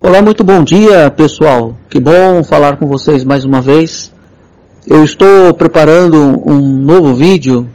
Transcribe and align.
Olá, 0.00 0.22
muito 0.22 0.44
bom 0.44 0.62
dia, 0.62 1.10
pessoal. 1.10 1.76
Que 1.90 1.98
bom 1.98 2.44
falar 2.44 2.76
com 2.76 2.86
vocês 2.86 3.24
mais 3.24 3.44
uma 3.44 3.60
vez. 3.60 4.12
Eu 4.86 5.02
estou 5.02 5.52
preparando 5.54 6.16
um 6.48 6.60
novo 6.60 7.16
vídeo. 7.16 7.68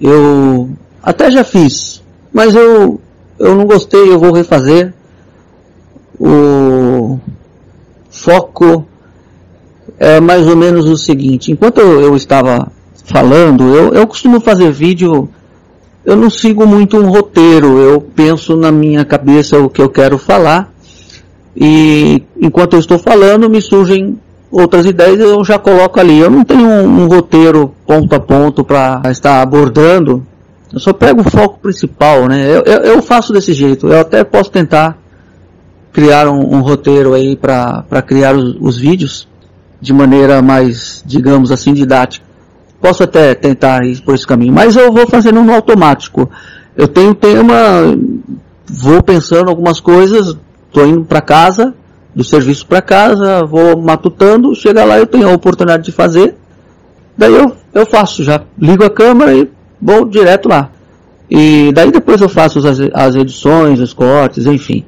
Eu 0.00 0.70
até 1.02 1.30
já 1.30 1.44
fiz, 1.44 2.02
mas 2.32 2.54
eu 2.54 2.98
eu 3.38 3.54
não 3.54 3.66
gostei, 3.66 4.10
eu 4.10 4.18
vou 4.18 4.32
refazer. 4.32 4.94
O 6.18 7.18
foco 8.08 8.86
é 9.98 10.18
mais 10.18 10.48
ou 10.48 10.56
menos 10.56 10.86
o 10.86 10.96
seguinte: 10.96 11.52
enquanto 11.52 11.82
eu, 11.82 12.16
estava 12.16 12.72
falando, 13.04 13.76
eu, 13.76 13.92
eu 13.92 14.06
costumo 14.06 14.40
fazer 14.40 14.72
vídeo. 14.72 15.28
Eu 16.02 16.16
não 16.16 16.30
sigo 16.30 16.66
muito 16.66 16.96
um 16.96 17.10
roteiro, 17.10 17.78
eu 17.78 18.00
penso 18.00 18.56
na 18.56 18.72
minha 18.72 19.04
cabeça 19.04 19.58
o 19.58 19.68
que 19.68 19.82
eu 19.82 19.90
quero 19.90 20.16
falar 20.16 20.72
e 21.56 22.22
enquanto 22.40 22.74
eu 22.74 22.80
estou 22.80 22.98
falando, 22.98 23.48
me 23.48 23.62
surgem 23.62 24.18
outras 24.50 24.86
ideias 24.86 25.18
eu 25.18 25.42
já 25.44 25.58
coloco 25.58 25.98
ali. 25.98 26.18
Eu 26.18 26.30
não 26.30 26.44
tenho 26.44 26.66
um, 26.66 27.02
um 27.02 27.06
roteiro 27.08 27.74
ponto 27.86 28.14
a 28.14 28.20
ponto 28.20 28.64
para 28.64 29.00
estar 29.10 29.40
abordando. 29.40 30.26
Eu 30.72 30.80
só 30.80 30.92
pego 30.92 31.22
o 31.22 31.30
foco 31.30 31.58
principal, 31.60 32.26
né? 32.28 32.46
Eu, 32.46 32.62
eu, 32.62 32.80
eu 32.82 33.02
faço 33.02 33.32
desse 33.32 33.54
jeito. 33.54 33.88
Eu 33.88 34.00
até 34.00 34.22
posso 34.22 34.50
tentar 34.50 34.98
criar 35.92 36.28
um, 36.28 36.56
um 36.56 36.60
roteiro 36.60 37.14
aí 37.14 37.34
para 37.36 38.02
criar 38.06 38.36
os, 38.36 38.56
os 38.60 38.76
vídeos 38.76 39.26
de 39.80 39.92
maneira 39.92 40.42
mais, 40.42 41.02
digamos 41.06 41.50
assim, 41.50 41.72
didática. 41.72 42.26
Posso 42.80 43.02
até 43.02 43.34
tentar 43.34 43.84
ir 43.86 44.02
por 44.02 44.14
esse 44.14 44.26
caminho, 44.26 44.52
mas 44.52 44.76
eu 44.76 44.92
vou 44.92 45.06
fazendo 45.06 45.42
no 45.42 45.54
automático. 45.54 46.30
Eu 46.76 46.86
tenho 46.86 47.14
tema, 47.14 47.96
vou 48.66 49.02
pensando 49.02 49.48
algumas 49.48 49.80
coisas, 49.80 50.36
Estou 50.76 50.86
indo 50.86 51.06
para 51.06 51.22
casa, 51.22 51.72
do 52.14 52.22
serviço 52.22 52.66
para 52.66 52.82
casa, 52.82 53.42
vou 53.46 53.80
matutando, 53.80 54.54
chega 54.54 54.84
lá 54.84 54.98
eu 54.98 55.06
tenho 55.06 55.26
a 55.26 55.32
oportunidade 55.32 55.84
de 55.84 55.90
fazer, 55.90 56.34
daí 57.16 57.32
eu, 57.34 57.56
eu 57.72 57.86
faço 57.86 58.22
já, 58.22 58.42
ligo 58.58 58.84
a 58.84 58.90
câmera 58.90 59.34
e 59.34 59.50
vou 59.80 60.04
direto 60.04 60.50
lá. 60.50 60.70
E 61.30 61.72
daí 61.72 61.90
depois 61.90 62.20
eu 62.20 62.28
faço 62.28 62.58
as, 62.58 62.78
as 62.92 63.14
edições, 63.14 63.80
os 63.80 63.94
cortes, 63.94 64.44
enfim. 64.44 64.84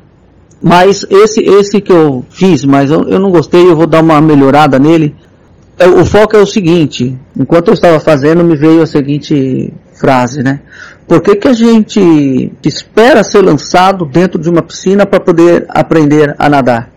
Mas 0.61 1.07
esse, 1.09 1.41
esse 1.41 1.81
que 1.81 1.91
eu 1.91 2.23
fiz, 2.29 2.67
mas 2.67 2.91
eu, 2.91 3.09
eu 3.09 3.19
não 3.19 3.31
gostei, 3.31 3.67
eu 3.67 3.75
vou 3.75 3.87
dar 3.87 4.03
uma 4.03 4.21
melhorada 4.21 4.79
nele. 4.79 5.17
É, 5.79 5.89
o 5.89 6.05
foco 6.05 6.37
é 6.37 6.39
o 6.39 6.47
seguinte, 6.47 7.19
enquanto 7.35 7.69
eu 7.69 7.75
estava 7.75 7.99
fazendo 7.99 8.45
me 8.45 8.57
veio 8.57 8.83
a 8.83 8.87
seguinte 8.87 9.73
frase, 9.95 10.43
né? 10.43 10.61
Por 11.09 11.23
que, 11.23 11.37
que 11.37 11.49
a 11.49 11.55
gente 11.55 12.53
espera 12.63 13.25
ser 13.25 13.41
lançado 13.41 14.05
dentro 14.05 14.39
de 14.39 14.51
uma 14.51 14.61
piscina 14.61 15.07
para 15.07 15.19
poder 15.19 15.65
aprender 15.71 16.37
a 16.39 16.51
nadar? 16.51 16.91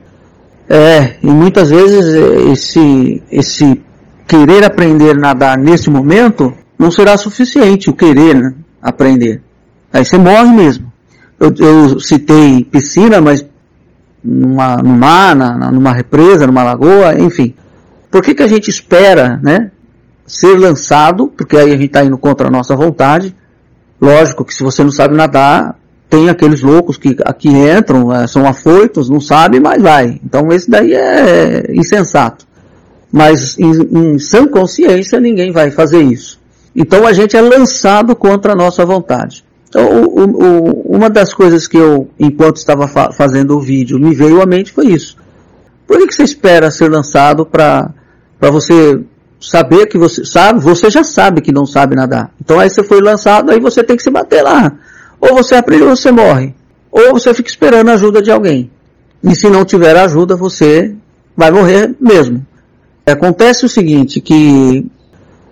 É, 0.70 1.16
e 1.24 1.28
muitas 1.28 1.70
vezes 1.70 2.06
esse, 2.52 3.24
esse 3.32 3.82
querer 4.28 4.66
aprender 4.66 5.12
a 5.12 5.20
nadar 5.20 5.58
nesse 5.58 5.90
momento 5.90 6.54
não 6.78 6.92
será 6.92 7.18
suficiente 7.18 7.90
o 7.90 7.94
querer 7.94 8.36
né, 8.36 8.54
aprender. 8.82 9.42
Aí 9.94 10.04
você 10.04 10.18
morre 10.18 10.52
mesmo. 10.52 10.92
Eu, 11.40 11.54
eu 11.58 12.00
citei 12.00 12.66
piscina, 12.66 13.22
mas 13.22 13.46
numa, 14.22 14.76
no 14.78 14.90
mar, 14.90 15.36
na, 15.36 15.72
numa 15.72 15.94
represa, 15.94 16.46
numa 16.46 16.64
lagoa, 16.64 17.18
enfim. 17.18 17.54
Por 18.10 18.22
que, 18.22 18.36
que 18.36 18.44
a 18.44 18.48
gente 18.48 18.70
espera, 18.70 19.40
né, 19.42 19.72
ser 20.28 20.58
lançado, 20.58 21.28
porque 21.30 21.56
aí 21.56 21.70
a 21.70 21.78
gente 21.78 21.86
está 21.86 22.04
indo 22.04 22.18
contra 22.18 22.48
a 22.48 22.52
nossa 22.52 22.76
vontade, 22.76 23.36
Lógico 24.02 24.44
que 24.44 24.54
se 24.54 24.64
você 24.64 24.84
não 24.84 24.92
sabe 24.92 25.16
nadar, 25.16 25.80
tem 26.10 26.28
aqueles 26.28 26.62
loucos 26.62 26.98
que 26.98 27.16
aqui 27.24 27.50
entram, 27.50 28.14
é, 28.14 28.26
são 28.26 28.46
afoitos, 28.46 29.10
não 29.10 29.22
sabem, 29.22 29.60
mas 29.60 29.82
vai. 29.82 30.20
Então 30.26 30.52
esse 30.52 30.70
daí 30.70 30.94
é 30.94 31.72
insensato. 31.72 32.46
Mas 33.12 33.58
em, 33.60 33.72
em 33.72 34.20
sã 34.20 34.48
consciência 34.48 35.20
ninguém 35.20 35.52
vai 35.52 35.70
fazer 35.70 36.02
isso. 36.02 36.42
Então 36.76 37.06
a 37.06 37.14
gente 37.14 37.38
é 37.38 37.42
lançado 37.42 38.16
contra 38.16 38.54
a 38.54 38.56
nossa 38.56 38.86
vontade. 38.86 39.46
Então, 39.70 40.04
o, 40.04 40.24
o, 40.24 40.96
uma 40.98 41.10
das 41.10 41.34
coisas 41.34 41.66
que 41.66 41.78
eu, 41.78 42.10
enquanto 42.20 42.58
estava 42.58 42.90
fa 42.90 43.14
fazendo 43.14 43.56
o 43.56 43.62
vídeo, 43.62 43.98
me 43.98 44.14
veio 44.14 44.42
à 44.42 44.46
mente 44.46 44.72
foi 44.72 44.88
isso. 44.88 45.16
Por 45.88 45.98
que, 45.98 46.08
que 46.08 46.16
você 46.16 46.24
espera 46.24 46.70
ser 46.70 46.90
lançado 46.90 47.46
para 47.46 47.94
você 48.40 49.00
saber 49.42 49.88
que 49.88 49.98
você 49.98 50.24
sabe, 50.24 50.60
você 50.60 50.90
já 50.90 51.04
sabe 51.04 51.42
que 51.42 51.52
não 51.52 51.66
sabe 51.66 51.96
nadar. 51.96 52.32
Então 52.40 52.60
aí 52.60 52.70
você 52.70 52.84
foi 52.84 53.02
lançado, 53.02 53.52
aí 53.52 53.60
você 53.60 53.84
tem 53.84 53.98
que 53.98 54.04
se 54.04 54.12
bater 54.12 54.44
lá. 54.44 54.72
Ou 55.20 55.34
você 55.36 55.56
aprende 55.56 55.84
ou 55.84 55.96
você 55.96 56.12
morre. 56.12 56.54
Ou 56.92 57.14
você 57.14 57.34
fica 57.34 57.50
esperando 57.50 57.90
a 57.90 57.94
ajuda 57.94 58.22
de 58.22 58.32
alguém. 58.32 58.70
E 59.24 59.36
se 59.36 59.50
não 59.50 59.66
tiver 59.66 59.98
ajuda, 59.98 60.36
você 60.36 60.96
vai 61.36 61.50
morrer 61.52 61.96
mesmo. 62.00 62.46
Acontece 63.06 63.66
o 63.66 63.70
seguinte, 63.70 64.22
que 64.22 64.86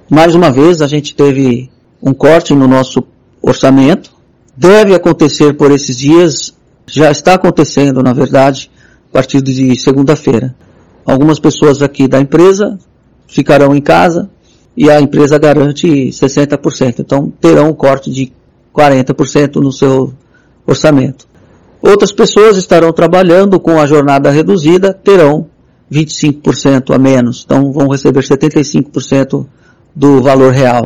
mais 0.10 0.36
uma 0.36 0.52
vez 0.52 0.82
a 0.82 0.88
gente 0.88 1.16
teve 1.16 1.70
um 2.02 2.14
corte 2.14 2.54
no 2.54 2.68
nosso 2.68 3.04
orçamento. 3.42 4.12
Deve 4.56 4.94
acontecer 4.94 5.54
por 5.54 5.72
esses 5.72 5.98
dias, 5.98 6.54
já 6.86 7.10
está 7.10 7.36
acontecendo 7.36 8.04
na 8.04 8.14
verdade, 8.14 8.70
a 9.10 9.14
partir 9.14 9.42
de 9.42 9.80
segunda-feira. 9.80 10.56
Algumas 11.06 11.40
pessoas 11.40 11.82
aqui 11.82 12.08
da 12.08 12.20
empresa 12.20 12.78
ficarão 13.30 13.76
em 13.76 13.82
casa 13.82 14.30
e 14.76 14.90
a 14.90 15.00
empresa 15.00 15.38
garante 15.38 15.88
60%. 15.88 17.00
Então 17.00 17.32
terão 17.40 17.70
um 17.70 17.74
corte 17.74 18.12
de 18.12 18.34
40% 18.76 19.56
no 19.58 19.72
seu 19.72 20.14
orçamento. 20.66 21.28
Outras 21.82 22.12
pessoas 22.12 22.58
estarão 22.58 22.92
trabalhando 22.92 23.60
com 23.60 23.80
a 23.80 23.88
jornada 23.88 24.30
reduzida, 24.30 24.94
terão 24.94 25.48
25% 25.92 26.94
a 26.94 26.98
menos, 26.98 27.44
então 27.46 27.72
vão 27.72 27.88
receber 27.88 28.22
75% 28.22 29.46
do 29.96 30.22
valor 30.22 30.52
real. 30.52 30.84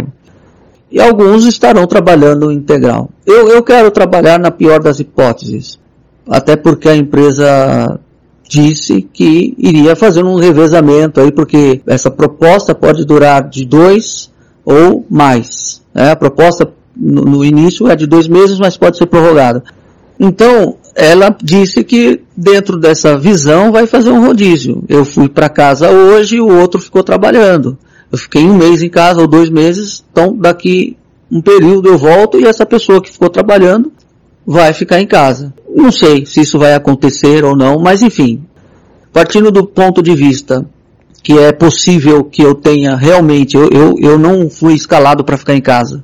E 0.92 1.02
alguns 1.02 1.46
estarão 1.46 1.88
trabalhando 1.88 2.52
integral. 2.52 3.10
Eu, 3.26 3.50
eu 3.50 3.64
quero 3.64 3.90
trabalhar 3.90 4.40
na 4.40 4.52
pior 4.52 4.80
das 4.80 5.00
hipóteses, 5.00 5.80
até 6.28 6.56
porque 6.56 6.88
a 6.88 6.96
empresa 6.96 8.00
disse 8.48 9.02
que 9.02 9.54
iria 9.58 9.96
fazer 9.96 10.24
um 10.24 10.36
revezamento 10.36 11.20
aí, 11.20 11.32
porque 11.32 11.82
essa 11.88 12.12
proposta 12.12 12.76
pode 12.76 13.06
durar 13.06 13.50
de 13.50 13.66
dois 13.66 14.32
ou 14.66 15.06
mais. 15.10 15.82
Né? 15.94 16.12
A 16.12 16.16
proposta 16.16 16.72
no, 16.96 17.24
no 17.24 17.46
início 17.46 17.88
é 17.88 17.96
de 17.96 18.06
dois 18.06 18.28
meses, 18.28 18.60
mas 18.60 18.78
pode 18.78 18.98
ser 18.98 19.06
prorrogada. 19.06 19.64
Então, 20.20 20.78
ela 20.96 21.36
disse 21.42 21.84
que 21.84 22.22
dentro 22.36 22.78
dessa 22.78 23.18
visão 23.18 23.72
vai 23.72 23.88
fazer 23.88 24.12
um 24.12 24.26
rodízio. 24.26 24.84
Eu 24.88 25.04
fui 25.04 25.28
para 25.28 25.50
casa 25.50 25.90
hoje 25.90 26.40
o 26.40 26.48
outro 26.48 26.80
ficou 26.80 27.04
trabalhando. 27.04 27.78
Eu 28.12 28.18
fiquei 28.18 28.44
um 28.44 28.56
mês 28.56 28.84
em 28.84 28.90
casa 28.90 29.22
ou 29.22 29.28
dois 29.28 29.50
meses, 29.50 30.04
então 30.12 30.36
daqui 30.38 30.96
um 31.32 31.42
período 31.42 31.90
eu 31.90 31.98
volto 31.98 32.40
e 32.40 32.46
essa 32.46 32.64
pessoa 32.64 33.02
que 33.02 33.12
ficou 33.12 33.28
trabalhando 33.28 33.92
vai 34.46 34.74
ficar 34.74 35.02
em 35.02 35.08
casa. 35.08 35.54
Não 35.74 35.92
sei 35.92 36.26
se 36.26 36.42
isso 36.42 36.60
vai 36.60 36.74
acontecer 36.74 37.44
ou 37.44 37.56
não, 37.56 37.80
mas 37.80 38.02
enfim, 38.02 38.44
partindo 39.12 39.52
do 39.52 39.66
ponto 39.66 40.02
de 40.02 40.14
vista 40.14 40.66
que 41.24 41.40
é 41.40 41.54
possível 41.54 42.26
que 42.26 42.42
eu 42.42 42.54
tenha 42.54 42.98
realmente, 42.98 43.56
eu, 43.56 43.70
eu, 43.72 43.96
eu 43.98 44.20
não 44.20 44.50
fui 44.50 44.74
escalado 44.74 45.24
para 45.24 45.38
ficar 45.38 45.56
em 45.56 45.62
casa. 45.62 46.04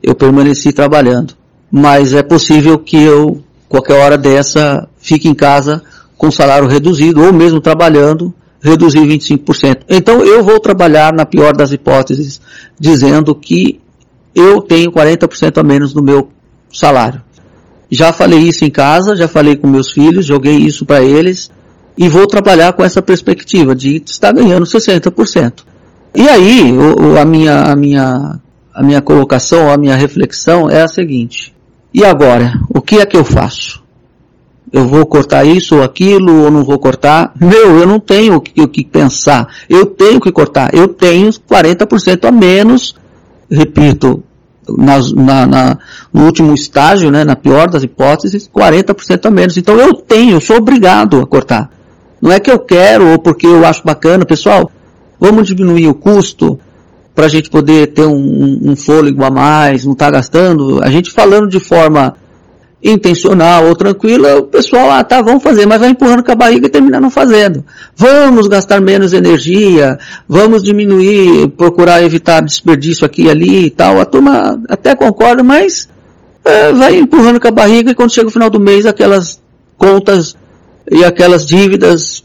Eu 0.00 0.14
permaneci 0.14 0.72
trabalhando. 0.72 1.34
Mas 1.68 2.12
é 2.12 2.22
possível 2.22 2.78
que 2.78 2.96
eu, 2.96 3.42
qualquer 3.68 3.94
hora 3.94 4.16
dessa, 4.16 4.88
fique 4.98 5.28
em 5.28 5.34
casa 5.34 5.82
com 6.16 6.30
salário 6.30 6.68
reduzido, 6.68 7.24
ou 7.24 7.32
mesmo 7.32 7.60
trabalhando, 7.60 8.32
reduzir 8.62 9.00
25%. 9.00 9.80
Então 9.88 10.22
eu 10.22 10.44
vou 10.44 10.60
trabalhar 10.60 11.12
na 11.12 11.26
pior 11.26 11.52
das 11.56 11.72
hipóteses, 11.72 12.40
dizendo 12.78 13.34
que 13.34 13.80
eu 14.32 14.62
tenho 14.62 14.92
40% 14.92 15.58
a 15.58 15.62
menos 15.64 15.92
no 15.92 16.00
meu 16.00 16.30
salário. 16.72 17.20
Já 17.94 18.10
falei 18.10 18.38
isso 18.38 18.64
em 18.64 18.70
casa, 18.70 19.14
já 19.14 19.28
falei 19.28 19.54
com 19.54 19.66
meus 19.66 19.92
filhos, 19.92 20.24
joguei 20.24 20.56
isso 20.56 20.86
para 20.86 21.02
eles 21.02 21.50
e 21.94 22.08
vou 22.08 22.26
trabalhar 22.26 22.72
com 22.72 22.82
essa 22.82 23.02
perspectiva 23.02 23.74
de 23.74 24.02
estar 24.06 24.32
ganhando 24.32 24.64
60%. 24.64 25.60
E 26.14 26.26
aí, 26.26 26.72
o, 26.72 27.18
a, 27.18 27.24
minha, 27.26 27.64
a, 27.64 27.76
minha, 27.76 28.40
a 28.74 28.82
minha 28.82 29.02
colocação, 29.02 29.70
a 29.70 29.76
minha 29.76 29.94
reflexão 29.94 30.70
é 30.70 30.80
a 30.80 30.88
seguinte. 30.88 31.54
E 31.92 32.02
agora, 32.02 32.54
o 32.70 32.80
que 32.80 32.96
é 32.96 33.04
que 33.04 33.14
eu 33.16 33.26
faço? 33.26 33.82
Eu 34.72 34.88
vou 34.88 35.04
cortar 35.04 35.44
isso 35.44 35.76
ou 35.76 35.82
aquilo 35.82 36.44
ou 36.44 36.50
não 36.50 36.64
vou 36.64 36.78
cortar? 36.78 37.34
Meu, 37.38 37.78
eu 37.78 37.86
não 37.86 38.00
tenho 38.00 38.36
o 38.36 38.40
que, 38.40 38.58
o 38.58 38.68
que 38.68 38.84
pensar. 38.84 39.46
Eu 39.68 39.84
tenho 39.84 40.18
que 40.18 40.32
cortar. 40.32 40.74
Eu 40.74 40.88
tenho 40.88 41.28
40% 41.28 42.24
a 42.24 42.32
menos, 42.32 42.94
repito, 43.50 44.24
na, 44.76 45.46
na, 45.46 45.78
no 46.12 46.24
último 46.24 46.54
estágio, 46.54 47.10
né, 47.10 47.24
na 47.24 47.36
pior 47.36 47.68
das 47.68 47.82
hipóteses, 47.82 48.48
40% 48.48 49.26
a 49.26 49.30
menos. 49.30 49.56
Então 49.56 49.76
eu 49.78 49.94
tenho, 49.94 50.32
eu 50.32 50.40
sou 50.40 50.56
obrigado 50.56 51.20
a 51.20 51.26
cortar. 51.26 51.70
Não 52.20 52.30
é 52.30 52.38
que 52.38 52.50
eu 52.50 52.58
quero 52.58 53.08
ou 53.08 53.18
porque 53.18 53.46
eu 53.46 53.66
acho 53.66 53.82
bacana, 53.84 54.24
pessoal, 54.24 54.70
vamos 55.18 55.46
diminuir 55.46 55.88
o 55.88 55.94
custo 55.94 56.58
para 57.14 57.26
a 57.26 57.28
gente 57.28 57.50
poder 57.50 57.88
ter 57.88 58.06
um, 58.06 58.60
um, 58.62 58.76
fôlego 58.76 59.24
a 59.24 59.30
mais, 59.30 59.84
não 59.84 59.92
estar 59.92 60.06
tá 60.06 60.12
gastando. 60.12 60.82
A 60.82 60.90
gente 60.90 61.10
falando 61.10 61.48
de 61.48 61.60
forma 61.60 62.14
intencional 62.82 63.66
ou 63.66 63.76
tranquila, 63.76 64.38
o 64.38 64.42
pessoal, 64.42 64.90
ah, 64.90 65.04
tá, 65.04 65.22
vamos 65.22 65.42
fazer, 65.42 65.66
mas 65.66 65.78
vai 65.78 65.90
empurrando 65.90 66.24
com 66.24 66.32
a 66.32 66.34
barriga 66.34 66.66
e 66.66 66.70
termina 66.70 67.00
não 67.00 67.10
fazendo. 67.10 67.64
Vamos 67.96 68.48
gastar 68.48 68.80
menos 68.80 69.12
energia, 69.12 69.98
vamos 70.28 70.62
diminuir, 70.62 71.48
procurar 71.50 72.02
evitar 72.02 72.42
desperdício 72.42 73.06
aqui 73.06 73.24
e 73.24 73.30
ali 73.30 73.66
e 73.66 73.70
tal. 73.70 74.00
A 74.00 74.04
turma 74.04 74.60
até 74.68 74.96
concorda, 74.96 75.44
mas 75.44 75.88
é, 76.44 76.72
vai 76.72 76.98
empurrando 76.98 77.40
com 77.40 77.48
a 77.48 77.52
barriga 77.52 77.92
e 77.92 77.94
quando 77.94 78.12
chega 78.12 78.26
o 78.26 78.32
final 78.32 78.50
do 78.50 78.58
mês, 78.58 78.84
aquelas 78.84 79.40
contas 79.78 80.36
e 80.90 81.04
aquelas 81.04 81.46
dívidas 81.46 82.24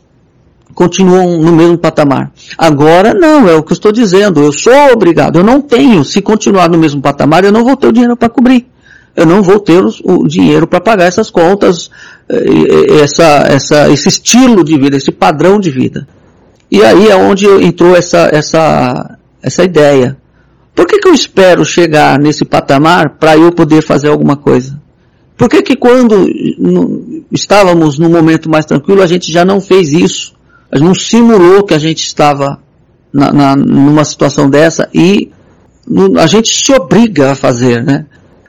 continuam 0.73 1.39
no 1.39 1.51
mesmo 1.51 1.77
patamar. 1.77 2.31
Agora 2.57 3.13
não, 3.13 3.47
é 3.47 3.53
o 3.53 3.61
que 3.61 3.73
eu 3.73 3.75
estou 3.75 3.91
dizendo, 3.91 4.41
eu 4.41 4.51
sou 4.51 4.91
obrigado, 4.91 5.37
eu 5.37 5.43
não 5.43 5.61
tenho, 5.61 6.03
se 6.03 6.19
continuar 6.19 6.67
no 6.67 6.77
mesmo 6.77 6.99
patamar, 6.99 7.43
eu 7.43 7.51
não 7.51 7.63
vou 7.63 7.75
ter 7.75 7.87
o 7.87 7.91
dinheiro 7.91 8.17
para 8.17 8.29
cobrir 8.29 8.67
eu 9.17 9.25
não 9.25 9.41
vou 9.41 9.59
ter 9.59 9.83
o 9.83 10.27
dinheiro 10.27 10.67
para 10.67 10.79
pagar 10.79 11.05
essas 11.05 11.31
contas, 11.31 11.89
eh, 12.29 13.01
essa, 13.01 13.47
essa, 13.47 13.89
esse 13.89 14.07
estilo 14.07 14.63
de 14.63 14.77
vida, 14.77 14.95
esse 14.95 15.11
padrão 15.11 15.59
de 15.59 15.71
vida. 15.71 16.07
E 16.69 16.83
aí 16.83 17.07
é 17.07 17.15
onde 17.15 17.47
entrou 17.47 17.95
essa, 17.95 18.29
essa, 18.31 19.17
essa 19.41 19.63
ideia. 19.63 20.15
Por 20.75 20.85
que, 20.85 20.99
que 20.99 21.07
eu 21.07 21.15
espero 21.15 21.65
chegar 21.65 22.19
nesse 22.19 22.45
patamar 22.45 23.17
para 23.17 23.35
eu 23.35 23.51
poder 23.51 23.81
fazer 23.81 24.09
alguma 24.09 24.37
coisa? 24.37 24.79
Por 25.35 25.49
que, 25.49 25.63
que 25.63 25.75
quando 25.75 26.29
estávamos 27.31 27.97
num 27.97 28.09
momento 28.09 28.47
mais 28.47 28.65
tranquilo, 28.67 29.01
a 29.01 29.07
gente 29.07 29.31
já 29.31 29.43
não 29.43 29.59
fez 29.59 29.93
isso? 29.93 30.35
A 30.71 30.77
gente 30.77 30.87
não 30.87 30.93
simulou 30.93 31.63
que 31.63 31.73
a 31.73 31.79
gente 31.79 32.05
estava 32.05 32.59
na, 33.11 33.33
na, 33.33 33.55
numa 33.55 34.05
situação 34.05 34.47
dessa 34.47 34.87
e 34.93 35.31
a 36.19 36.27
gente 36.27 36.49
se 36.49 36.71
obriga 36.71 37.31
a 37.31 37.35
fazer, 37.35 37.83
né? 37.83 38.05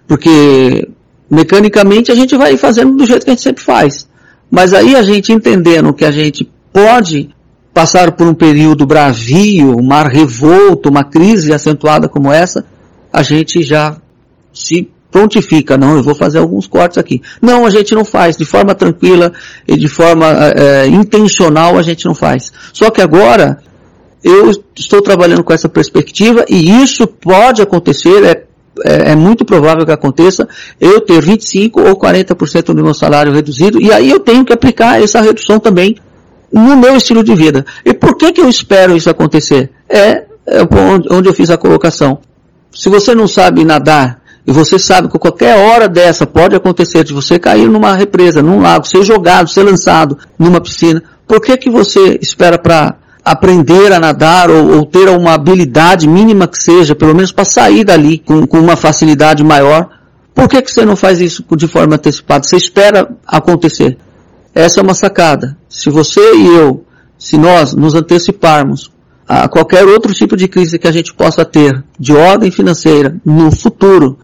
Porque 0.09 0.89
mecanicamente 1.31 2.11
a 2.11 2.15
gente 2.15 2.37
vai 2.37 2.57
fazendo 2.57 2.97
do 2.97 3.07
jeito 3.07 3.25
que 3.25 3.31
a 3.31 3.35
gente 3.35 3.43
sempre 3.43 3.63
faz. 3.63 4.09
Mas 4.51 4.73
aí 4.73 4.97
a 4.97 5.03
gente 5.03 5.31
entendendo 5.31 5.93
que 5.93 6.05
a 6.05 6.11
gente 6.11 6.51
pode 6.73 7.31
passar 7.73 8.13
por 8.13 8.27
um 8.27 8.35
período 8.35 8.87
bravio, 8.87 9.77
um 9.79 9.83
mar 9.83 10.09
revolto, 10.09 10.89
uma 10.89 11.05
crise 11.05 11.53
acentuada 11.53 12.09
como 12.09 12.33
essa, 12.33 12.65
a 13.13 13.23
gente 13.23 13.63
já 13.63 13.97
se 14.53 14.91
prontifica, 15.11 15.79
não, 15.79 15.97
eu 15.97 16.03
vou 16.03 16.15
fazer 16.15 16.39
alguns 16.39 16.67
cortes 16.67 16.99
aqui. 16.99 17.23
Não, 17.41 17.65
a 17.65 17.71
gente 17.71 17.95
não 17.95 18.05
faz, 18.05 18.37
de 18.37 18.45
forma 18.45 18.75
tranquila 18.75 19.33
e 19.67 19.77
de 19.77 19.89
forma 19.89 20.27
é, 20.57 20.87
intencional 20.87 21.79
a 21.79 21.83
gente 21.83 22.05
não 22.05 22.15
faz. 22.15 22.53
Só 22.73 22.91
que 22.91 23.01
agora, 23.01 23.59
eu 24.25 24.51
estou 24.77 25.01
trabalhando 25.01 25.45
com 25.45 25.53
essa 25.53 25.69
perspectiva 25.69 26.45
e 26.49 26.83
isso 26.83 27.07
pode 27.07 27.63
acontecer, 27.63 28.25
é 28.25 28.48
é, 28.85 29.13
é, 29.13 29.17
muito 29.17 29.45
provável 29.45 29.85
que 29.85 29.93
aconteça 29.93 30.49
eu 30.81 31.01
ter 31.01 31.21
25 31.21 31.81
ou 31.81 31.97
40% 31.97 32.75
do 32.75 32.85
meu 32.85 32.95
salário 32.95 33.33
reduzido 33.33 33.81
e 33.81 33.93
aí 33.93 34.11
eu 34.11 34.21
tenho 34.21 34.45
que 34.45 34.53
aplicar 34.53 35.03
essa 35.03 35.21
redução 35.21 35.59
também 35.59 35.97
no 36.53 36.77
meu 36.77 36.97
estilo 36.97 37.23
de 37.23 37.35
vida. 37.35 37.65
E 37.85 37.93
por 37.93 38.17
que 38.17 38.33
que 38.33 38.41
eu 38.41 38.49
espero 38.49 38.97
isso 38.97 39.11
acontecer? 39.11 39.71
É, 39.89 40.25
é 40.47 40.63
onde 41.11 41.29
eu 41.29 41.35
fiz 41.35 41.51
a 41.51 41.59
colocação. 41.59 42.19
Se 42.73 42.89
você 42.89 43.15
não 43.15 43.29
sabe 43.29 43.65
nadar 43.65 44.23
e 44.47 44.53
você 44.53 44.79
sabe 44.79 45.09
que 45.09 45.19
qualquer 45.19 45.57
hora 45.57 45.89
dessa 45.89 46.27
pode 46.27 46.57
acontecer 46.57 47.05
de 47.05 47.13
você 47.13 47.39
cair 47.39 47.69
numa 47.69 47.95
represa, 47.95 48.43
num 48.43 48.61
lago, 48.61 48.87
ser 48.87 49.03
jogado, 49.03 49.51
ser 49.51 49.63
lançado 49.63 50.17
numa 50.39 50.61
piscina, 50.61 51.03
por 51.27 51.41
que 51.41 51.57
que 51.57 51.69
você 51.69 52.19
espera 52.23 52.59
para 52.59 52.97
aprender 53.31 53.93
a 53.93 54.01
nadar 54.01 54.51
ou, 54.51 54.77
ou, 54.77 54.87
ter 54.87 55.09
uma 55.11 55.35
habilidade 55.35 56.09
mínima 56.09 56.49
que 56.49 56.63
seja, 56.63 56.95
pelo 56.95 57.15
menos 57.15 57.31
para 57.31 57.45
sair 57.45 57.85
dali 57.85 58.19
com, 58.19 58.47
com, 58.47 58.59
uma 58.59 58.75
facilidade 58.75 59.45
maior, 59.45 59.91
por 60.35 60.49
que, 60.49 60.63
que 60.63 60.71
você 60.71 60.85
não 60.85 60.97
faz 60.97 61.21
isso 61.21 61.45
de 61.57 61.69
forma 61.69 61.97
antecipada? 61.97 62.45
Você 62.45 62.57
espera 62.57 63.07
acontecer. 63.27 63.99
Essa 64.55 64.81
é 64.81 64.83
uma 64.83 64.95
sacada. 64.95 65.59
Se 65.69 65.91
você 65.91 66.21
e 66.37 66.47
eu, 66.47 66.85
se 67.19 67.37
nós 67.37 67.75
nos 67.75 67.95
anteciparmos 67.95 68.91
a 69.27 69.47
qualquer 69.47 69.85
outro 69.85 70.15
tipo 70.15 70.35
de 70.35 70.49
crise 70.49 70.79
que 70.79 70.89
a 70.89 70.93
gente 70.93 71.13
possa 71.13 71.45
ter 71.45 71.85
de 71.99 72.15
ordem 72.15 72.51
financeira 72.51 73.17
no 73.25 73.55
futuro, 73.55 74.19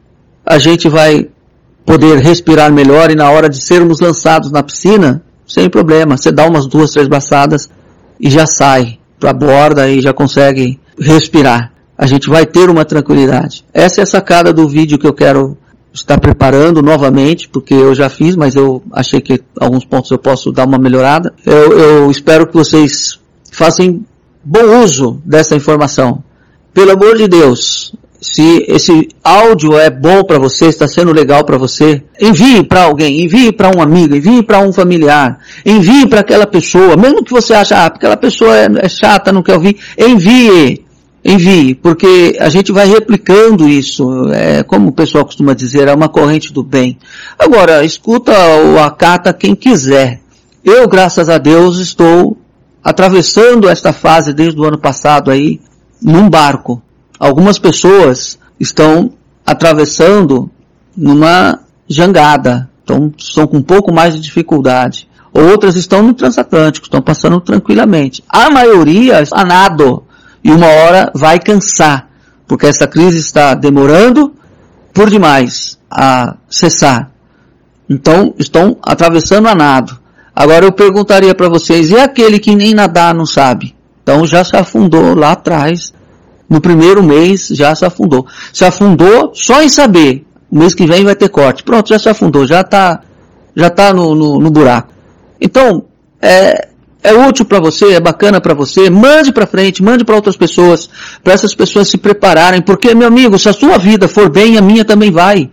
a 0.47 0.57
gente 0.57 0.89
vai 0.89 1.29
poder 1.85 2.21
respirar 2.21 2.73
melhor 2.73 3.11
e 3.11 3.15
na 3.15 3.31
hora 3.31 3.51
de 3.51 3.61
sermos 3.61 4.01
lançados 4.01 4.51
na 4.51 4.63
piscina, 4.63 5.23
sem 5.47 5.69
problema. 5.69 6.17
Você 6.17 6.33
dá 6.33 6.47
umas 6.47 6.67
duas, 6.67 6.93
três 6.93 7.07
braçadas, 7.07 7.69
e 8.21 8.31
já 8.31 8.47
sai 8.47 8.99
para 9.19 9.31
a 9.31 9.35
borda 9.35 9.89
e 9.89 10.01
já 10.01 10.13
consegue 10.13 10.79
respirar. 10.99 11.73
A 11.97 12.07
gente 12.07 12.29
vai 12.29 12.45
ter 12.45 12.69
uma 12.69 12.85
tranquilidade. 12.85 13.65
Essa 13.73 14.01
é 14.01 14.03
a 14.03 14.07
sacada 14.07 14.53
do 14.53 14.69
vídeo 14.69 14.99
que 14.99 15.07
eu 15.07 15.13
quero 15.13 15.57
estar 15.93 16.19
preparando 16.19 16.83
novamente, 16.83 17.49
porque 17.49 17.73
eu 17.73 17.95
já 17.95 18.09
fiz, 18.09 18.35
mas 18.35 18.57
eu 18.57 18.83
achei 18.93 19.21
que 19.21 19.41
alguns 19.61 19.85
pontos 19.85 20.11
eu 20.11 20.19
posso 20.19 20.51
dar 20.51 20.67
uma 20.67 20.79
melhorada. 20.79 21.33
Eu, 21.47 21.79
eu 21.79 22.11
espero 22.11 22.49
que 22.49 22.55
vocês 22.55 23.21
façam 23.53 24.05
bom 24.43 24.83
uso 24.83 25.23
dessa 25.25 25.55
informação. 25.55 26.23
Pelo 26.73 26.91
amor 26.91 27.17
de 27.17 27.29
Deus, 27.29 27.95
se 28.25 28.65
esse 28.69 29.11
áudio 29.23 29.79
é 29.79 29.91
bom 29.91 30.25
para 30.25 30.39
você, 30.39 30.65
está 30.69 30.89
sendo 30.89 31.13
legal 31.13 31.45
para 31.45 31.59
você, 31.59 32.03
envie 32.19 32.65
para 32.65 32.85
alguém, 32.85 33.23
envie 33.23 33.53
para 33.53 33.71
um 33.77 33.83
amigo, 33.83 34.17
envie 34.17 34.43
para 34.43 34.61
um 34.61 34.73
familiar, 34.73 35.39
envie 35.65 36.07
para 36.07 36.21
aquela 36.21 36.47
pessoa, 36.47 36.97
mesmo 36.97 37.23
que 37.23 37.33
você 37.33 37.53
ache, 37.53 37.75
ah, 37.75 37.85
aquela 37.85 38.17
pessoa 38.17 38.57
é, 38.57 38.67
é 38.79 38.89
chata, 38.89 39.31
não 39.31 39.43
quer 39.43 39.53
ouvir, 39.53 39.77
envie, 39.99 40.83
envie, 41.23 41.75
porque 41.75 42.35
a 42.41 42.49
gente 42.49 42.73
vai 42.73 42.87
replicando 42.87 43.69
isso, 43.69 44.33
é, 44.33 44.63
como 44.63 44.89
o 44.89 44.93
pessoal 44.93 45.27
costuma 45.27 45.53
dizer, 45.53 45.87
é 45.87 45.93
uma 45.95 46.09
corrente 46.09 46.51
do 46.51 46.63
bem. 46.63 46.97
Agora, 47.39 47.85
escuta 47.85 48.33
ou 48.33 48.79
acata 48.79 49.35
quem 49.35 49.55
quiser. 49.55 50.23
Eu, 50.65 50.89
graças 50.89 51.29
a 51.29 51.37
Deus, 51.37 51.79
estou 51.79 52.39
atravessando 52.83 53.69
esta 53.69 53.93
fase 53.93 54.33
desde 54.33 54.59
o 54.59 54.65
ano 54.65 54.79
passado 54.79 55.31
aí, 55.31 55.61
num 56.01 56.31
barco 56.31 56.83
algumas 57.19 57.59
pessoas 57.59 58.39
estão 58.59 59.13
atravessando 59.47 60.51
numa 60.97 61.61
jangada, 61.89 62.71
então 62.83 63.13
estão 63.17 63.47
com 63.47 63.59
um 63.59 63.63
pouco 63.63 63.93
mais 63.93 64.15
de 64.15 64.21
dificuldade. 64.21 65.09
Outras 65.33 65.75
estão 65.75 66.03
no 66.03 66.15
transatlântico, 66.15 66.87
estão 66.87 67.03
passando 67.03 67.41
tranquilamente. 67.41 68.23
A 68.29 68.51
maioria 68.51 69.21
está 69.21 69.45
nado 69.45 70.05
e 70.43 70.51
uma 70.51 70.67
hora 70.67 71.11
vai 71.15 71.41
cansar, 71.41 72.09
porque 72.47 72.67
essa 72.67 72.87
crise 72.87 73.19
está 73.19 73.55
demorando 73.55 74.35
por 74.93 75.11
demais 75.11 75.79
a 75.91 76.37
cessar. 76.49 77.11
Então 77.89 78.35
estão 78.39 78.77
atravessando 78.83 79.49
a 79.49 79.55
nado. 79.55 79.99
Agora 80.35 80.65
eu 80.67 80.73
perguntaria 80.73 81.35
para 81.35 81.49
vocês, 81.49 81.91
e 81.91 81.97
aquele 81.97 82.39
que 82.39 82.55
nem 82.55 82.75
nadar 82.75 83.15
não 83.15 83.25
sabe? 83.25 83.75
Então 84.03 84.27
já 84.27 84.45
se 84.45 84.57
afundou 84.57 85.15
lá 85.15 85.33
atrás 85.33 85.94
no 86.55 86.61
primeiro 86.61 87.03
mês 87.03 87.49
já 87.51 87.75
se 87.75 87.85
afundou. 87.85 88.25
Se 88.53 88.65
afundou 88.65 89.33
só 89.35 89.61
em 89.61 89.69
saber. 89.69 90.25
O 90.49 90.57
mês 90.57 90.73
que 90.73 90.87
vem 90.87 91.05
vai 91.05 91.17
ter 91.17 91.29
corte. 91.29 91.65
Pronto, 91.65 91.89
já 91.89 91.99
se 91.99 92.09
afundou, 92.09 92.47
já 92.47 92.61
está 92.61 93.01
já 93.57 93.71
tá 93.71 93.93
no, 93.93 94.15
no, 94.15 94.39
no 94.39 94.51
buraco. 94.51 94.93
Então, 95.41 95.85
é, 96.23 96.69
é 97.03 97.13
útil 97.13 97.45
para 97.45 97.61
você, 97.61 97.95
é 97.95 98.01
bacana 98.01 98.41
para 98.41 98.55
você, 98.55 98.89
mande 98.89 99.33
para 99.33 99.47
frente, 99.47 99.83
mande 99.83 100.05
para 100.05 100.15
outras 100.15 100.37
pessoas, 100.37 100.89
para 101.23 101.33
essas 101.33 101.55
pessoas 101.55 101.89
se 101.89 101.99
prepararem, 101.99 102.61
porque 102.61 102.95
meu 102.95 103.09
amigo, 103.09 103.39
se 103.39 103.49
a 103.49 103.53
sua 103.53 103.79
vida 103.79 104.09
for 104.09 104.29
bem, 104.29 104.57
a 104.57 104.63
minha 104.63 104.85
também 104.85 105.11
vai. 105.11 105.51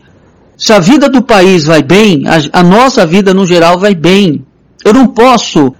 Se 0.55 0.71
a 0.71 0.79
vida 0.79 1.09
do 1.09 1.21
país 1.21 1.65
vai 1.65 1.81
bem, 1.81 2.23
a, 2.27 2.59
a 2.59 2.63
nossa 2.63 3.05
vida 3.05 3.33
no 3.33 3.45
geral 3.45 3.79
vai 3.79 3.95
bem. 3.95 4.45
Eu 4.85 4.93
não 4.93 5.07
posso, 5.07 5.73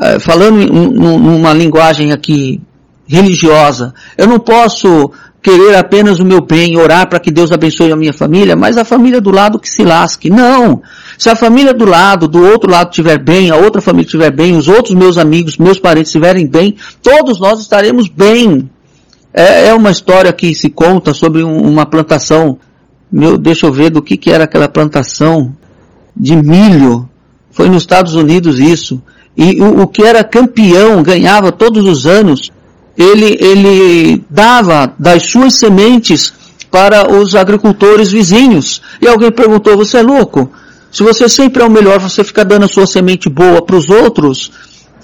é, 0.00 0.18
falando 0.18 0.56
numa 0.56 1.52
linguagem 1.52 2.12
aqui 2.12 2.60
religiosa. 3.06 3.94
Eu 4.16 4.26
não 4.26 4.38
posso 4.38 5.10
querer 5.42 5.74
apenas 5.74 6.20
o 6.20 6.24
meu 6.24 6.40
bem, 6.40 6.78
orar 6.78 7.08
para 7.08 7.18
que 7.18 7.30
Deus 7.30 7.50
abençoe 7.50 7.90
a 7.90 7.96
minha 7.96 8.12
família, 8.12 8.54
mas 8.54 8.76
a 8.76 8.84
família 8.84 9.20
do 9.20 9.32
lado 9.32 9.58
que 9.58 9.68
se 9.68 9.82
lasque. 9.82 10.30
Não! 10.30 10.80
Se 11.18 11.28
a 11.28 11.34
família 11.34 11.74
do 11.74 11.84
lado, 11.84 12.28
do 12.28 12.42
outro 12.44 12.70
lado 12.70 12.90
estiver 12.90 13.18
bem, 13.18 13.50
a 13.50 13.56
outra 13.56 13.82
família 13.82 14.06
estiver 14.06 14.30
bem, 14.30 14.56
os 14.56 14.68
outros 14.68 14.94
meus 14.94 15.18
amigos, 15.18 15.58
meus 15.58 15.80
parentes 15.80 16.10
estiverem 16.10 16.46
bem, 16.46 16.76
todos 17.02 17.40
nós 17.40 17.60
estaremos 17.60 18.08
bem. 18.08 18.70
É, 19.34 19.68
é 19.68 19.74
uma 19.74 19.90
história 19.90 20.32
que 20.32 20.54
se 20.54 20.70
conta 20.70 21.12
sobre 21.12 21.42
um, 21.42 21.60
uma 21.60 21.86
plantação. 21.86 22.58
Meu, 23.10 23.36
deixa 23.36 23.66
eu 23.66 23.72
ver 23.72 23.90
do 23.90 24.00
que, 24.00 24.16
que 24.16 24.30
era 24.30 24.44
aquela 24.44 24.68
plantação 24.68 25.54
de 26.16 26.36
milho. 26.36 27.08
Foi 27.50 27.68
nos 27.68 27.82
Estados 27.82 28.14
Unidos 28.14 28.60
isso. 28.60 29.02
E 29.36 29.60
o, 29.60 29.82
o 29.82 29.86
que 29.88 30.02
era 30.02 30.22
campeão, 30.22 31.02
ganhava 31.02 31.50
todos 31.50 31.84
os 31.84 32.06
anos, 32.06 32.52
ele, 32.96 33.36
ele 33.40 34.24
dava 34.28 34.94
das 34.98 35.24
suas 35.24 35.54
sementes 35.54 36.32
para 36.70 37.12
os 37.12 37.34
agricultores 37.34 38.10
vizinhos. 38.10 38.80
E 39.00 39.06
alguém 39.06 39.30
perguntou, 39.30 39.76
você 39.76 39.98
é 39.98 40.02
louco? 40.02 40.50
Se 40.90 41.02
você 41.02 41.28
sempre 41.28 41.62
é 41.62 41.66
o 41.66 41.70
melhor, 41.70 41.98
você 41.98 42.22
fica 42.22 42.44
dando 42.44 42.64
a 42.64 42.68
sua 42.68 42.86
semente 42.86 43.28
boa 43.28 43.62
para 43.62 43.76
os 43.76 43.88
outros, 43.88 44.52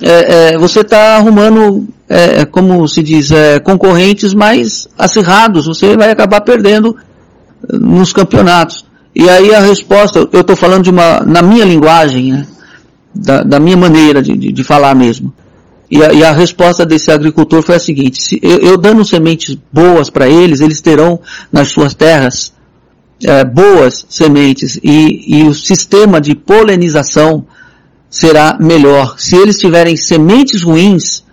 é, 0.00 0.52
é, 0.54 0.58
você 0.58 0.80
está 0.80 1.16
arrumando, 1.16 1.88
é, 2.08 2.44
como 2.44 2.86
se 2.86 3.02
diz, 3.02 3.30
é, 3.30 3.58
concorrentes 3.58 4.34
mais 4.34 4.86
acirrados, 4.96 5.66
você 5.66 5.96
vai 5.96 6.10
acabar 6.10 6.40
perdendo 6.40 6.96
nos 7.72 8.12
campeonatos. 8.12 8.86
E 9.14 9.28
aí 9.28 9.54
a 9.54 9.60
resposta, 9.60 10.28
eu 10.32 10.40
estou 10.40 10.54
falando 10.54 10.84
de 10.84 10.90
uma, 10.90 11.20
na 11.20 11.42
minha 11.42 11.64
linguagem, 11.64 12.32
né? 12.32 12.46
da, 13.14 13.42
da, 13.42 13.58
minha 13.58 13.76
maneira 13.76 14.22
de, 14.22 14.36
de, 14.36 14.52
de 14.52 14.64
falar 14.64 14.94
mesmo. 14.94 15.32
E 15.90 16.02
a, 16.02 16.12
e 16.12 16.22
a, 16.22 16.32
resposta 16.32 16.84
desse 16.84 17.10
agricultor 17.10 17.62
foi 17.62 17.76
a 17.76 17.80
seguinte: 17.80 18.20
se 18.22 18.38
eu, 18.42 18.58
eu 18.58 18.76
dando 18.76 19.04
sementes 19.04 19.56
boas 19.72 20.10
para 20.10 20.28
eles, 20.28 20.60
eles 20.60 20.80
terão 20.80 21.20
nas 21.50 21.68
suas 21.68 21.94
terras 21.94 22.52
é, 23.24 23.44
boas 23.44 24.06
sementes 24.08 24.78
e, 24.82 25.40
e 25.40 25.44
o 25.44 25.54
sistema 25.54 26.20
de 26.20 26.34
polinização 26.34 27.46
será 28.10 28.56
melhor. 28.60 29.18
Se 29.18 29.36
eles 29.36 29.58
tiverem 29.58 29.96
sementes 29.96 30.62
ruins, 30.62 31.24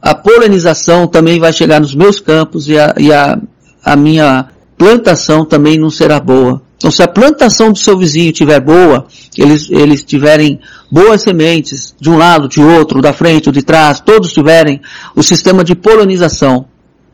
a 0.00 0.14
polinização 0.14 1.06
também 1.06 1.40
vai 1.40 1.52
chegar 1.52 1.80
nos 1.80 1.94
meus 1.94 2.20
campos 2.20 2.68
e 2.68 2.78
a, 2.78 2.94
e 2.98 3.12
a, 3.12 3.38
a 3.82 3.96
minha 3.96 4.48
plantação 4.76 5.44
também 5.44 5.78
não 5.78 5.90
será 5.90 6.20
boa. 6.20 6.62
Então, 6.76 6.90
se 6.90 7.02
a 7.02 7.08
plantação 7.08 7.72
do 7.72 7.78
seu 7.78 7.96
vizinho 7.96 8.32
tiver 8.32 8.60
boa, 8.60 9.06
eles, 9.38 9.70
eles 9.70 10.04
tiverem 10.04 10.60
boas 10.90 11.22
sementes, 11.22 11.94
de 11.98 12.10
um 12.10 12.16
lado, 12.16 12.48
de 12.48 12.60
outro, 12.60 13.00
da 13.00 13.12
frente, 13.12 13.50
de 13.50 13.62
trás, 13.62 14.00
todos 14.00 14.32
tiverem 14.32 14.80
o 15.14 15.22
sistema 15.22 15.64
de 15.64 15.74
polinização. 15.74 16.66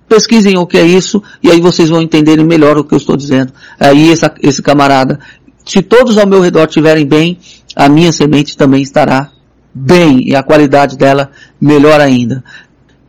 Pesquisem 0.08 0.58
o 0.58 0.66
que 0.66 0.76
é 0.76 0.84
isso, 0.84 1.22
e 1.42 1.50
aí 1.50 1.60
vocês 1.60 1.88
vão 1.88 2.02
entenderem 2.02 2.44
melhor 2.44 2.76
o 2.76 2.84
que 2.84 2.94
eu 2.94 2.98
estou 2.98 3.16
dizendo. 3.16 3.52
Aí 3.78 4.10
essa, 4.10 4.34
esse 4.42 4.60
camarada, 4.60 5.20
se 5.64 5.82
todos 5.82 6.18
ao 6.18 6.26
meu 6.26 6.40
redor 6.40 6.66
estiverem 6.66 7.06
bem, 7.06 7.38
a 7.76 7.88
minha 7.88 8.12
semente 8.12 8.56
também 8.56 8.82
estará 8.82 9.30
bem, 9.72 10.28
e 10.28 10.34
a 10.34 10.42
qualidade 10.42 10.96
dela 10.96 11.30
melhor 11.60 12.00
ainda. 12.00 12.42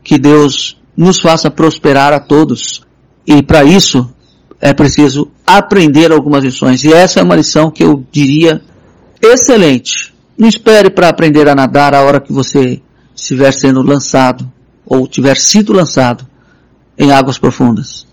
Que 0.04 0.20
Deus 0.20 0.78
nos 0.96 1.20
faça 1.20 1.50
prosperar 1.50 2.14
a 2.14 2.20
todos. 2.20 2.84
E 3.26 3.42
para 3.42 3.64
isso, 3.64 4.14
é 4.62 4.74
preciso 4.74 5.30
aprender 5.46 6.12
algumas 6.12 6.44
lições. 6.44 6.84
E 6.84 6.94
essa 6.94 7.20
é 7.20 7.24
uma 7.24 7.36
lição 7.36 7.72
que 7.72 7.84
eu 7.84 8.06
diria 8.12 8.62
excelente. 9.20 10.14
Não 10.38 10.48
espere 10.48 10.90
para 10.92 11.10
aprender 11.10 11.50
a 11.50 11.56
nadar 11.56 11.96
a 11.96 12.02
hora 12.02 12.22
que 12.22 12.32
você 12.32 12.80
estiver 13.16 13.52
sendo 13.52 13.82
lançado 13.82 14.50
ou 14.86 15.08
tiver 15.08 15.36
sido 15.38 15.74
lançado 15.74 16.26
em 16.98 17.12
águas 17.12 17.40
profundas. 17.40 18.06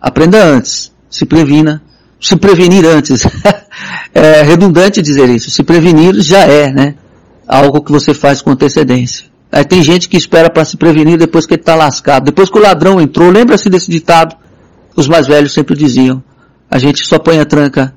Aprenda 0.00 0.44
antes, 0.44 0.92
se 1.08 1.24
previna, 1.24 1.82
se 2.20 2.36
prevenir 2.36 2.84
antes. 2.84 3.26
é 4.14 4.42
redundante 4.42 5.00
dizer 5.00 5.28
isso. 5.30 5.50
Se 5.50 5.62
prevenir 5.62 6.14
já 6.20 6.40
é, 6.40 6.70
né? 6.70 6.94
Algo 7.48 7.82
que 7.82 7.92
você 7.92 8.12
faz 8.12 8.42
com 8.42 8.50
antecedência. 8.50 9.26
Aí 9.50 9.64
tem 9.64 9.82
gente 9.82 10.08
que 10.08 10.16
espera 10.16 10.50
para 10.50 10.64
se 10.64 10.76
prevenir 10.76 11.16
depois 11.16 11.46
que 11.46 11.54
ele 11.54 11.62
está 11.62 11.74
lascado. 11.74 12.24
Depois 12.24 12.50
que 12.50 12.58
o 12.58 12.62
ladrão 12.62 13.00
entrou, 13.00 13.30
lembra-se 13.30 13.70
desse 13.70 13.90
ditado? 13.90 14.36
Os 14.96 15.08
mais 15.08 15.26
velhos 15.26 15.52
sempre 15.52 15.76
diziam, 15.76 16.22
a 16.70 16.78
gente 16.78 17.04
só 17.06 17.18
põe 17.18 17.38
a 17.38 17.44
tranca 17.44 17.94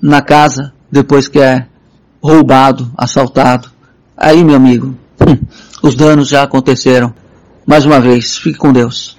na 0.00 0.20
casa 0.20 0.72
depois 0.90 1.28
que 1.28 1.38
é 1.38 1.66
roubado, 2.22 2.90
assaltado. 2.96 3.68
Aí, 4.16 4.44
meu 4.44 4.56
amigo, 4.56 4.96
os 5.82 5.94
danos 5.94 6.28
já 6.28 6.42
aconteceram. 6.42 7.12
Mais 7.66 7.84
uma 7.84 8.00
vez, 8.00 8.36
fique 8.36 8.58
com 8.58 8.72
Deus. 8.72 9.10